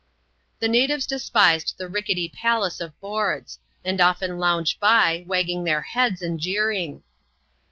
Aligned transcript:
The 0.57 0.67
natives 0.67 1.05
despised 1.05 1.75
the 1.77 1.87
rickety 1.87 2.27
palace 2.27 2.81
of 2.81 2.99
boards; 2.99 3.59
and 3.85 4.01
often 4.01 4.39
lounged 4.39 4.79
by, 4.79 5.23
wagging 5.27 5.63
their 5.63 5.81
heads, 5.83 6.23
and 6.23 6.39
jeering. 6.39 7.03